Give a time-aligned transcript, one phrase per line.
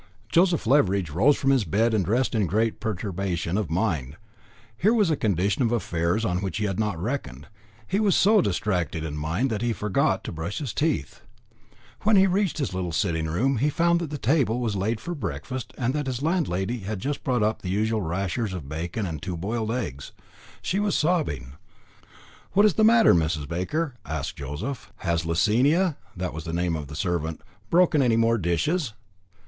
[0.29, 4.17] Joseph Leveridge rose from his bed and dressed in great perturbation of mind.
[4.75, 7.45] Here was a condition of affairs on which he had not reckoned.
[7.87, 11.21] He was so distracted in mind that he forgot to brush his teeth.
[12.01, 15.11] When he reached his little sitting room he found that the table was laid for
[15.13, 19.05] his breakfast, and that his landlady had just brought up the usual rashers of bacon
[19.05, 20.13] and two boiled eggs.
[20.63, 21.53] She was sobbing.
[22.53, 23.47] "What is the matter, Mrs.
[23.47, 24.91] Baker?" asked Joseph.
[25.05, 28.93] "Has Lasinia" that was the name of the servant "broken any more dishes?"